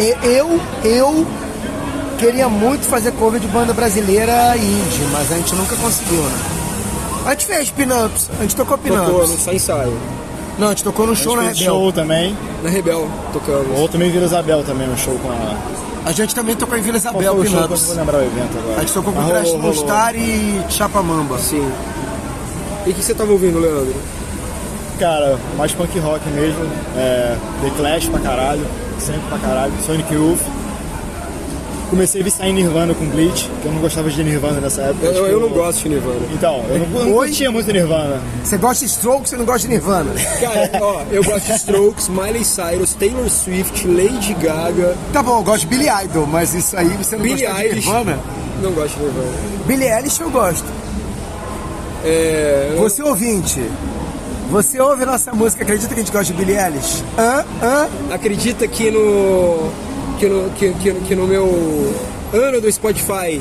E- 0.00 0.16
Eu, 0.26 0.60
eu 0.84 1.26
queria 2.18 2.48
muito 2.48 2.84
fazer 2.86 3.12
cover 3.12 3.40
de 3.40 3.46
banda 3.48 3.72
brasileira 3.72 4.56
indie, 4.56 5.04
mas 5.12 5.30
a 5.32 5.36
gente 5.36 5.54
nunca 5.54 5.76
conseguiu, 5.76 6.20
né? 6.22 6.57
A 7.28 7.32
gente 7.32 7.44
fez 7.44 7.70
pin-ups, 7.70 8.30
a 8.38 8.42
gente 8.42 8.56
tocou 8.56 8.78
Tocou 8.78 8.96
pin-ups. 9.04 9.30
no 9.30 9.38
só 9.38 9.52
ensaio. 9.52 9.92
Não, 10.58 10.68
a 10.68 10.70
gente 10.70 10.82
tocou 10.82 11.06
no 11.06 11.14
show 11.14 11.36
na 11.36 11.42
Rebel. 11.42 11.56
show 11.56 11.92
também. 11.92 12.34
Na 12.62 12.70
Rebel, 12.70 13.06
tocamos. 13.34 13.78
Ou 13.78 13.86
também 13.86 14.10
Vila 14.10 14.24
Isabel 14.24 14.64
também, 14.64 14.88
um 14.88 14.96
show 14.96 15.14
com 15.18 15.28
a. 15.30 16.08
A 16.08 16.12
gente 16.12 16.34
também 16.34 16.56
tocou 16.56 16.78
em 16.78 16.80
Vila 16.80 16.98
Qual 16.98 17.20
Isabel, 17.20 17.34
o 17.36 17.44
show? 17.46 17.60
não 17.60 17.68
vou 17.76 17.94
lembrar 17.96 18.16
o 18.16 18.22
evento 18.22 18.58
agora. 18.58 18.76
A 18.78 18.80
gente 18.80 18.92
tocou 18.94 19.12
com 19.12 19.20
Ah, 19.20 19.24
rolou, 19.24 19.42
No 19.42 19.58
rolou. 19.60 19.74
Star 19.74 20.16
e 20.16 20.62
Chapamamba. 20.70 21.38
Sim. 21.38 21.70
E 22.86 22.90
o 22.90 22.94
que 22.94 23.02
você 23.02 23.12
tava 23.12 23.30
ouvindo, 23.30 23.60
Leandro? 23.60 23.94
Cara, 24.98 25.38
mais 25.58 25.72
punk 25.74 25.98
rock 25.98 26.26
mesmo. 26.30 26.64
É, 26.96 27.36
The 27.62 27.70
Clash 27.76 28.08
pra 28.08 28.20
caralho. 28.20 28.66
Sempre 28.98 29.20
pra 29.28 29.38
caralho. 29.38 29.72
Sonic 29.86 30.12
Youth. 30.14 30.40
Comecei 31.90 32.20
a 32.20 32.24
viciar 32.24 32.46
em 32.48 32.52
Nirvana 32.52 32.92
com 32.94 33.06
Bleach, 33.06 33.50
que 33.62 33.66
eu 33.66 33.72
não 33.72 33.80
gostava 33.80 34.10
de 34.10 34.22
Nirvana 34.22 34.60
nessa 34.60 34.82
época. 34.82 35.06
Eu, 35.06 35.14
tipo, 35.14 35.26
eu 35.26 35.40
não 35.40 35.48
gosto 35.48 35.82
de 35.84 35.88
Nirvana. 35.88 36.20
Então, 36.34 36.62
eu 36.68 36.78
não, 36.80 37.00
eu 37.00 37.06
não 37.06 37.12
curtia 37.14 37.50
muito 37.50 37.72
Nirvana. 37.72 38.20
Você 38.44 38.58
gosta 38.58 38.84
de 38.84 38.90
Stroke, 38.90 39.28
você 39.28 39.36
não 39.38 39.46
gosta 39.46 39.60
de 39.60 39.68
Nirvana. 39.68 40.10
Cara, 40.38 40.70
ó, 40.82 41.02
eu 41.10 41.24
gosto 41.24 41.46
de 41.46 41.52
Strokes, 41.52 42.08
Miley 42.10 42.44
Cyrus, 42.44 42.92
Taylor 42.92 43.28
Swift, 43.30 43.86
Lady 43.88 44.34
Gaga, 44.34 44.94
Tá 45.14 45.22
bom, 45.22 45.38
eu 45.38 45.42
gosto 45.44 45.60
de 45.60 45.66
Billy 45.68 45.88
Idol, 46.04 46.26
mas 46.26 46.52
isso 46.54 46.76
aí 46.76 46.88
você 46.88 47.16
não 47.16 47.22
Billie 47.22 47.46
gosta 47.46 47.60
de 47.62 47.66
Eilish. 47.68 47.86
Nirvana? 47.86 48.18
Não 48.62 48.72
gosto 48.72 48.94
de 48.98 49.02
Nirvana. 49.04 49.32
Billy 49.66 49.84
Eilish 49.88 50.20
eu 50.20 50.30
gosto. 50.30 50.66
É, 52.04 52.74
Você 52.78 53.02
ouvinte, 53.02 53.60
você 54.50 54.80
ouve 54.80 55.04
nossa 55.04 55.32
música, 55.32 55.62
acredita 55.62 55.88
que 55.94 56.00
a 56.00 56.04
gente 56.04 56.12
gosta 56.12 56.32
de 56.32 56.34
Billy 56.34 56.56
Eilish? 56.58 57.02
Hã? 57.18 57.44
Hã? 57.62 57.88
acredita 58.12 58.68
que 58.68 58.90
no, 58.90 59.70
que 60.18 60.28
no 60.28 60.50
que, 60.50 60.72
que, 60.74 60.92
que 60.92 61.14
no 61.14 61.26
meu 61.26 61.46
ano 62.32 62.60
do 62.60 62.70
Spotify 62.70 63.40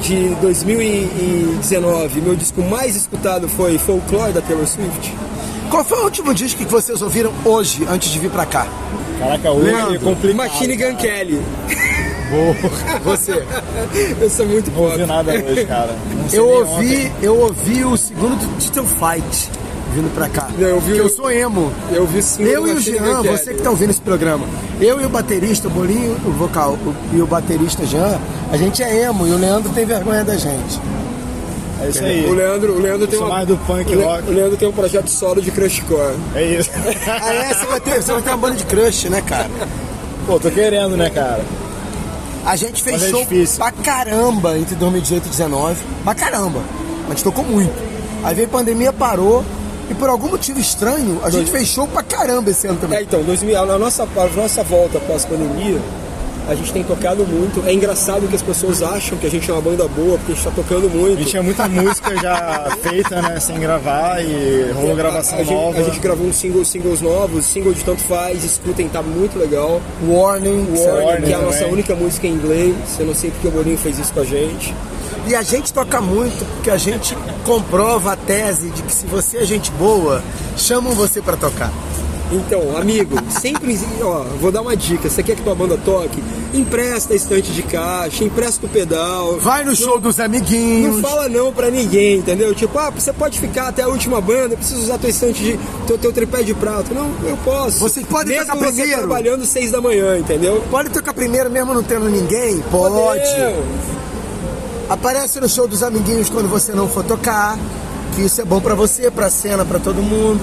de 0.00 0.34
2019, 0.40 2.20
meu 2.20 2.34
disco 2.34 2.62
mais 2.62 2.96
escutado 2.96 3.48
foi 3.48 3.78
Folklore 3.78 4.32
da 4.32 4.40
Taylor 4.40 4.66
Swift? 4.66 5.14
Qual 5.70 5.84
foi 5.84 5.98
o 5.98 6.04
último 6.04 6.32
disco 6.32 6.64
que 6.64 6.70
vocês 6.70 7.02
ouviram 7.02 7.32
hoje, 7.44 7.86
antes 7.88 8.10
de 8.10 8.18
vir 8.18 8.30
pra 8.30 8.46
cá? 8.46 8.66
Caraca, 9.18 9.50
hoje 9.50 9.68
é 9.68 9.72
Leandro, 9.72 10.00
complicado. 10.00 10.36
Machine 10.36 10.76
Gun. 10.76 10.96
Kelly. 10.96 11.42
Você. 13.04 13.44
Eu 14.20 14.28
sou 14.28 14.46
muito 14.46 14.70
Não 14.72 14.82
ouvi 14.82 15.06
nada 15.06 15.32
hoje, 15.32 15.64
cara. 15.64 15.94
Eu 16.32 16.48
ouvi, 16.48 17.12
eu 17.22 17.38
ouvi 17.38 17.84
o 17.84 17.96
segundo 17.96 18.36
do 18.36 18.58
Titan 18.58 18.84
Fight 18.84 19.50
vindo 19.96 20.14
pra 20.14 20.28
cá. 20.28 20.48
Não, 20.58 20.68
eu 20.68 20.80
vi 20.80 20.96
eu 20.98 21.08
sou 21.08 21.30
emo. 21.30 21.72
Eu 21.90 22.06
vi 22.06 22.22
sim 22.22 22.42
Eu 22.44 22.66
e 22.68 22.72
o 22.72 22.80
Jean, 22.80 22.98
Gun 23.02 23.22
Kelly. 23.22 23.38
você 23.38 23.54
que 23.54 23.62
tá 23.62 23.70
ouvindo 23.70 23.90
esse 23.90 24.00
programa, 24.00 24.46
eu 24.80 25.00
e 25.00 25.04
o 25.04 25.08
baterista, 25.08 25.68
o 25.68 25.70
Bolinho, 25.70 26.16
o 26.24 26.30
vocal, 26.32 26.72
o- 26.84 26.94
e 27.16 27.20
o 27.22 27.26
baterista 27.26 27.84
Jean, 27.86 28.18
a 28.52 28.56
gente 28.56 28.82
é 28.82 29.02
emo 29.04 29.26
e 29.26 29.30
o 29.30 29.38
Leandro 29.38 29.70
tem 29.72 29.84
vergonha 29.86 30.22
da 30.24 30.36
gente. 30.36 30.80
É 31.82 31.88
isso 31.88 32.02
aí. 32.04 32.26
O 32.26 32.34
Leandro, 32.34 32.72
o 32.74 32.80
Leandro 32.80 33.06
tem 33.06 33.18
uma, 33.18 33.28
mais 33.28 33.46
do 33.48 33.56
punk 33.58 33.94
o 33.94 34.02
rock. 34.02 34.28
O 34.30 34.32
Leandro 34.32 34.56
tem 34.56 34.66
um 34.68 34.72
projeto 34.72 35.08
solo 35.08 35.40
de 35.42 35.50
crushcore. 35.50 36.14
É 36.34 36.42
isso. 36.44 36.70
Ah, 37.06 37.34
é? 37.34 37.52
Você 37.54 37.66
vai 37.66 37.80
ter, 37.80 38.02
você 38.02 38.12
vai 38.12 38.22
ter 38.22 38.30
uma 38.30 38.36
banda 38.38 38.54
de 38.56 38.64
crush, 38.64 39.08
né, 39.10 39.20
cara? 39.22 39.50
Pô, 40.26 40.38
tô 40.40 40.50
querendo, 40.50 40.96
né, 40.96 41.10
cara? 41.10 41.42
A 42.44 42.56
gente 42.56 42.82
fez 42.82 43.00
Mas 43.00 43.08
é 43.08 43.10
show 43.10 43.20
difícil. 43.22 43.56
pra 43.58 43.72
caramba 43.72 44.56
entre 44.58 44.74
2018 44.76 45.24
e 45.24 45.28
2019. 45.28 45.76
Pra 46.04 46.14
caramba. 46.14 46.60
A 47.06 47.10
gente 47.10 47.24
tocou 47.24 47.44
muito. 47.44 47.72
Aí 48.24 48.34
veio 48.34 48.48
a 48.48 48.50
pandemia, 48.50 48.92
parou. 48.92 49.44
E 49.90 49.94
por 49.94 50.08
algum 50.08 50.28
motivo 50.28 50.58
estranho, 50.58 51.20
a 51.22 51.30
gente 51.30 51.50
fez 51.50 51.68
show 51.68 51.86
pra 51.86 52.02
caramba 52.02 52.50
esse 52.50 52.66
ano 52.66 52.76
É, 52.78 52.80
também. 52.80 53.02
então, 53.02 53.22
2000, 53.22 53.56
a 53.58 53.78
nossa, 53.78 54.02
a 54.02 54.26
nossa 54.36 54.62
volta 54.64 54.98
pós-pandemia, 55.00 55.78
a 56.48 56.54
gente 56.56 56.72
tem 56.72 56.82
tocado 56.84 57.24
muito. 57.24 57.62
É 57.66 57.72
engraçado 57.72 58.26
que 58.28 58.34
as 58.34 58.42
pessoas 58.42 58.82
acham 58.82 59.16
que 59.18 59.26
a 59.26 59.30
gente 59.30 59.48
é 59.48 59.52
uma 59.52 59.60
banda 59.62 59.86
boa, 59.88 60.16
porque 60.18 60.32
a 60.32 60.34
gente 60.34 60.44
tá 60.44 60.50
tocando 60.50 60.86
A 60.86 60.90
muito. 60.90 61.18
gente 61.18 61.30
tinha 61.30 61.42
muita 61.42 61.68
música 61.68 62.16
já 62.20 62.76
feita, 62.82 63.22
né, 63.22 63.38
sem 63.40 63.58
gravar 63.60 64.20
e 64.24 64.70
rolou 64.72 64.96
gravação 64.96 65.38
a, 65.38 65.40
a 65.40 65.44
gente, 65.44 65.54
nova. 65.54 65.78
a 65.78 65.82
gente 65.84 65.98
gravou 66.00 66.26
uns 66.26 66.36
singles, 66.36 66.66
singles 66.68 67.00
novos, 67.00 67.44
single 67.46 67.72
de 67.72 67.84
tanto 67.84 68.00
faz, 68.02 68.42
escutem, 68.44 68.88
tá 68.88 69.02
muito 69.02 69.38
legal. 69.38 69.80
Warning. 70.06 70.66
Warning, 70.76 71.04
Warning 71.04 71.26
que 71.26 71.32
é 71.32 71.34
a 71.36 71.38
nossa 71.38 71.58
também. 71.58 71.72
única 71.74 71.94
música 71.94 72.26
em 72.26 72.32
inglês. 72.32 72.74
Eu 72.98 73.06
não 73.06 73.14
sei 73.14 73.30
porque 73.30 73.46
o 73.46 73.50
Boninho 73.52 73.78
fez 73.78 73.98
isso 74.00 74.12
com 74.12 74.20
a 74.20 74.24
gente. 74.24 74.74
E 75.26 75.34
a 75.34 75.42
gente 75.42 75.72
toca 75.72 76.00
muito 76.00 76.44
porque 76.54 76.70
a 76.70 76.76
gente 76.78 77.16
comprova 77.44 78.12
a 78.12 78.16
tese 78.16 78.70
de 78.70 78.82
que 78.82 78.92
se 78.92 79.06
você 79.06 79.38
é 79.38 79.44
gente 79.44 79.70
boa, 79.72 80.22
chamam 80.56 80.92
você 80.94 81.20
pra 81.20 81.36
tocar. 81.36 81.72
Então, 82.30 82.76
amigo, 82.76 83.16
sempre, 83.30 83.78
ó, 84.02 84.24
vou 84.40 84.50
dar 84.50 84.60
uma 84.60 84.76
dica. 84.76 85.08
Você 85.08 85.22
quer 85.22 85.36
que 85.36 85.42
tua 85.42 85.54
banda 85.54 85.78
toque? 85.84 86.22
Empresta 86.52 87.12
a 87.12 87.16
estante 87.16 87.52
de 87.52 87.62
caixa, 87.62 88.24
empresta 88.24 88.66
o 88.66 88.68
pedal. 88.68 89.36
Vai 89.38 89.64
no 89.64 89.76
show 89.76 90.00
dos 90.00 90.18
amiguinhos. 90.18 90.96
Não 90.96 91.02
fala 91.02 91.28
não 91.28 91.52
pra 91.52 91.70
ninguém, 91.70 92.18
entendeu? 92.18 92.52
Tipo, 92.52 92.78
ah, 92.80 92.90
você 92.90 93.12
pode 93.12 93.38
ficar 93.38 93.68
até 93.68 93.82
a 93.82 93.88
última 93.88 94.20
banda, 94.20 94.54
eu 94.54 94.58
preciso 94.58 94.80
usar 94.82 94.98
tua 94.98 95.08
estante 95.10 95.40
de. 95.40 95.58
teu, 95.86 95.98
teu 95.98 96.12
tripé 96.12 96.42
de 96.42 96.52
prato. 96.54 96.92
Não, 96.92 97.08
eu 97.24 97.36
posso. 97.44 97.78
Você 97.78 98.00
pode 98.00 98.28
Mesmo 98.30 98.44
tocar 98.46 98.58
você 98.58 98.72
primeiro. 98.72 98.98
trabalhando 98.98 99.44
seis 99.46 99.70
da 99.70 99.80
manhã, 99.80 100.18
entendeu? 100.18 100.64
Pode 100.68 100.90
tocar 100.90 101.14
primeiro 101.14 101.48
mesmo 101.48 101.74
não 101.74 101.82
tendo 101.82 102.08
ninguém? 102.08 102.60
Pode. 102.72 102.92
Podeu. 102.92 103.95
Aparece 104.88 105.40
no 105.40 105.48
show 105.48 105.66
dos 105.66 105.82
amiguinhos 105.82 106.28
quando 106.28 106.48
você 106.48 106.72
não 106.72 106.88
for 106.88 107.02
tocar, 107.04 107.58
que 108.14 108.22
isso 108.22 108.40
é 108.40 108.44
bom 108.44 108.60
pra 108.60 108.74
você, 108.74 109.10
pra 109.10 109.28
cena, 109.28 109.64
pra 109.64 109.80
todo 109.80 110.00
mundo. 110.00 110.40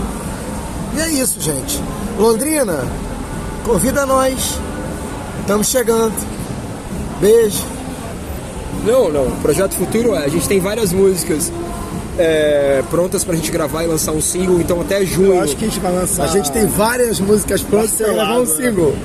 E 0.95 0.99
é 0.99 1.10
isso, 1.10 1.39
gente. 1.39 1.82
Londrina, 2.19 2.86
convida 3.65 4.06
nós. 4.06 4.60
Estamos 5.39 5.67
chegando. 5.67 6.13
Beijo. 7.21 7.63
Não, 8.86 9.10
não. 9.10 9.32
Projeto 9.41 9.75
Futuro 9.75 10.13
é. 10.13 10.25
A 10.25 10.27
gente 10.27 10.47
tem 10.47 10.60
várias 10.60 10.91
músicas 10.91 11.51
é, 12.17 12.84
prontas 12.89 13.23
pra 13.23 13.36
gente 13.36 13.49
gravar 13.49 13.84
e 13.84 13.88
lançar 13.88 14.12
um 14.12 14.21
single, 14.21 14.60
então 14.60 14.82
até 14.82 15.06
junho. 15.06 15.36
Eu 15.36 15.41
acho 15.41 15.56
que 15.56 15.65
a 15.65 15.67
gente 15.67 15.79
vai 15.79 15.91
lançar. 15.93 16.23
A 16.23 16.27
gente 16.27 16.51
tem 16.51 16.67
várias 16.67 17.19
músicas 17.19 17.62
prontas 17.62 17.91
pra 17.91 18.08
gravar 18.08 18.34
um 18.34 18.45
Parcelado, 18.45 18.62
single. 18.62 18.95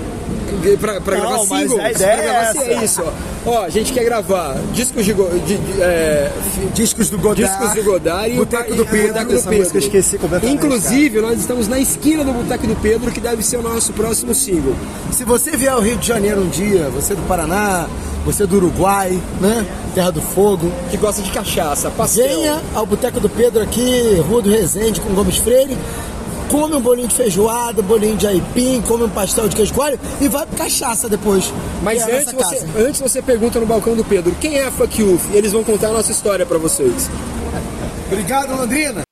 Pra, 0.80 1.00
pra 1.00 1.16
Não, 1.18 1.28
gravar 1.46 1.58
single. 1.60 1.80
a 1.80 1.90
ideia 1.90 2.16
pra 2.16 2.22
gravar 2.52 2.64
é 2.64 2.74
é 2.74 2.84
isso, 2.84 3.02
ó. 3.04 3.12
Ó, 3.50 3.62
a 3.64 3.68
gente 3.68 3.92
quer 3.92 4.04
gravar 4.04 4.56
discos 4.72 5.04
de. 5.04 5.12
de- 5.14 5.56
de- 5.58 5.82
é, 5.82 6.30
Discos 6.74 7.08
do 7.10 7.18
Godard. 7.18 7.42
discos 7.42 7.74
do 7.74 7.90
Godard 7.90 8.30
e 8.32 8.36
Boteco 8.36 8.74
do 8.74 8.82
o 8.82 8.86
Pedro. 8.86 9.08
Boteco 9.08 9.26
do 9.28 9.32
música 9.34 9.54
eu 9.54 9.62
Pedro. 9.62 9.78
esqueci 9.78 10.18
completamente, 10.18 10.56
Inclusive, 10.64 11.20
nós 11.20 11.38
estamos 11.38 11.68
na 11.68 11.78
esquina 11.78 12.24
do 12.24 12.32
Boteco 12.32 12.66
do 12.66 12.76
Pedro, 12.76 13.10
que 13.10 13.20
deve 13.20 13.42
ser 13.42 13.56
o 13.58 13.62
nosso 13.62 13.92
próximo 13.92 14.34
single. 14.34 14.74
Se 15.12 15.24
você 15.24 15.56
vier 15.56 15.72
ao 15.72 15.80
Rio 15.80 15.96
de 15.96 16.06
Janeiro 16.06 16.40
um 16.42 16.48
dia, 16.48 16.88
você 16.94 17.12
é 17.12 17.16
do 17.16 17.22
Paraná, 17.22 17.86
você 18.24 18.42
é 18.42 18.46
do 18.46 18.56
Uruguai, 18.56 19.18
né? 19.40 19.64
Terra 19.94 20.10
do 20.10 20.20
Fogo. 20.20 20.70
Que 20.90 20.96
gosta 20.96 21.22
de 21.22 21.30
cachaça, 21.30 21.90
pastel. 21.90 22.26
Venha 22.28 22.60
ao 22.74 22.84
Boteco 22.84 23.18
do 23.20 23.28
Pedro 23.28 23.62
aqui, 23.62 24.22
Rua 24.28 24.42
do 24.42 24.50
Resende, 24.50 25.00
com 25.00 25.14
Gomes 25.14 25.36
Freire. 25.38 25.76
Come 26.50 26.74
um 26.74 26.80
bolinho 26.80 27.08
de 27.08 27.14
feijoada, 27.14 27.82
bolinho 27.82 28.16
de 28.16 28.26
aipim, 28.26 28.82
come 28.82 29.04
um 29.04 29.08
pastel 29.08 29.48
de 29.48 29.56
queijo 29.56 29.74
coalho 29.74 29.98
e 30.20 30.28
vai 30.28 30.46
pra 30.46 30.58
cachaça 30.64 31.08
depois. 31.08 31.52
Mas 31.82 32.06
é 32.06 32.20
antes 32.20 32.32
você, 32.32 32.66
antes 32.76 33.00
você 33.00 33.22
pergunta 33.22 33.60
no 33.60 33.66
balcão 33.66 33.94
do 33.94 34.04
Pedro 34.04 34.34
quem 34.40 34.56
é 34.56 34.66
a 34.66 34.70
Fuck 34.70 35.00
You? 35.00 35.20
E 35.32 35.36
eles 35.36 35.52
vão 35.52 35.62
contar 35.62 35.88
a 35.88 35.92
nossa 35.92 36.10
história 36.10 36.46
pra 36.46 36.58
vocês. 36.58 37.10
Obrigado, 38.10 38.56
Londrina. 38.56 39.07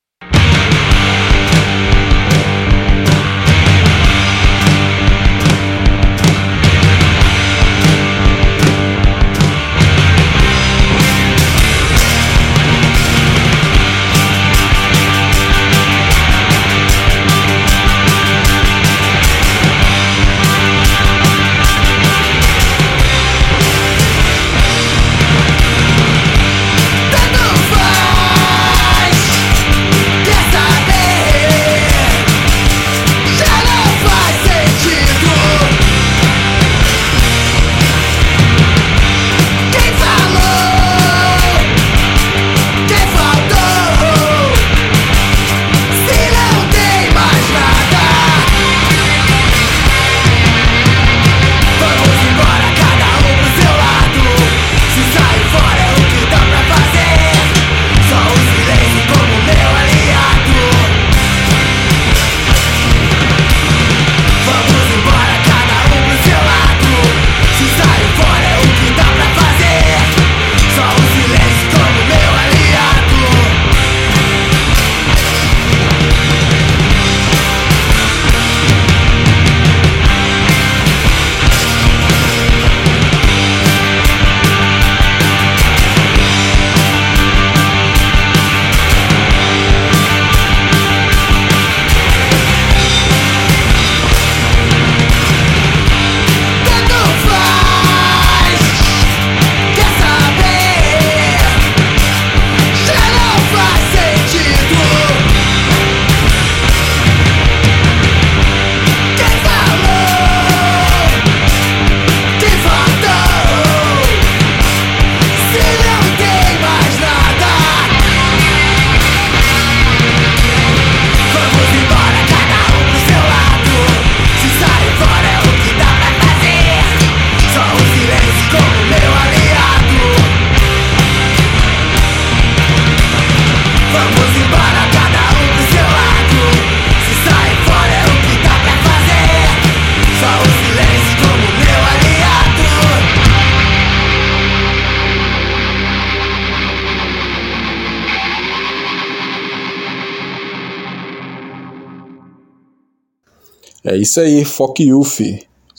É 153.87 153.96
isso 153.96 154.18
aí, 154.18 154.44
Foc 154.44 154.81
Youth. 154.81 155.20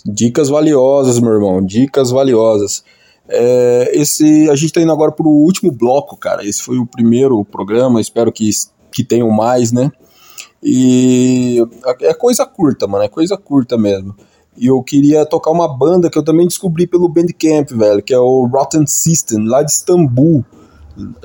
Dicas 0.05 0.47
valiosas, 0.47 1.19
meu 1.19 1.33
irmão, 1.33 1.61
dicas 1.61 2.09
valiosas. 2.09 2.81
É, 3.27 3.91
esse, 3.93 4.49
a 4.49 4.55
gente 4.55 4.71
tá 4.71 4.79
indo 4.79 4.93
agora 4.93 5.11
pro 5.11 5.27
último 5.27 5.73
bloco, 5.73 6.15
cara. 6.15 6.47
Esse 6.47 6.63
foi 6.63 6.77
o 6.77 6.85
primeiro 6.85 7.43
programa, 7.43 7.99
espero 7.99 8.31
que, 8.31 8.49
que 8.93 9.03
tenham 9.03 9.29
mais, 9.29 9.73
né? 9.73 9.91
E 10.63 11.61
é 11.99 12.13
coisa 12.13 12.45
curta, 12.45 12.87
mano, 12.87 13.03
é 13.03 13.09
coisa 13.09 13.35
curta 13.35 13.77
mesmo. 13.77 14.15
E 14.57 14.67
eu 14.67 14.81
queria 14.81 15.25
tocar 15.25 15.51
uma 15.51 15.67
banda 15.67 16.09
que 16.09 16.17
eu 16.17 16.23
também 16.23 16.47
descobri 16.47 16.87
pelo 16.87 17.09
Bandcamp, 17.09 17.71
velho, 17.71 18.01
que 18.01 18.13
é 18.13 18.19
o 18.19 18.45
Rotten 18.45 18.87
System, 18.87 19.45
lá 19.45 19.61
de 19.61 19.71
Istambul, 19.71 20.45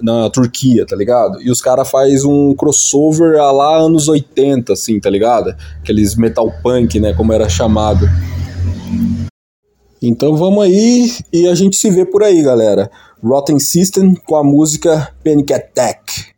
na 0.02 0.28
Turquia, 0.30 0.87
tá 0.87 0.96
ligado? 0.96 1.40
E 1.42 1.50
os 1.50 1.61
caras 1.61 1.90
faz 1.90 2.24
um 2.24 2.54
crossover 2.54 3.40
a 3.40 3.50
lá 3.50 3.78
anos 3.78 4.08
80, 4.08 4.72
assim, 4.72 5.00
tá 5.00 5.08
ligado? 5.08 5.54
Aqueles 5.80 6.14
metal 6.14 6.52
punk, 6.62 6.98
né, 7.00 7.12
como 7.14 7.32
era 7.32 7.48
chamado. 7.48 8.08
Então 10.00 10.37
vamos 10.37 10.64
aí 10.64 11.12
e 11.32 11.46
a 11.46 11.54
gente 11.54 11.76
se 11.76 11.90
vê 11.90 12.04
por 12.04 12.22
aí, 12.22 12.42
galera. 12.42 12.90
Rotten 13.22 13.58
System 13.61 14.14
com 14.26 14.37
a 14.37 14.42
música 14.42 15.14
Panic 15.22 15.52
Attack. 15.52 16.31